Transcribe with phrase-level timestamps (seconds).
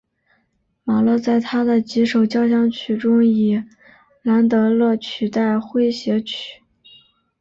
[0.83, 3.61] 马勒在他的几首交响曲中以
[4.23, 6.63] 兰德勒取代诙谐曲。